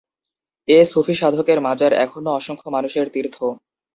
এ 0.67 0.79
সুফি 0.91 1.15
সাধকের 1.15 1.59
মাজার 1.61 1.91
এখনো 2.03 2.29
অসংখ্য 2.31 2.67
মানুষের 2.75 3.05
তীর্থ। 3.13 3.37